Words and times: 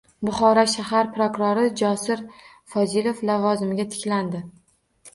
Buxoro 0.27 0.63
shahar 0.71 1.11
prokurori 1.17 1.67
Josur 1.83 2.25
Fozilov 2.75 3.25
lavozimiga 3.35 3.91
tiklandi 3.97 4.47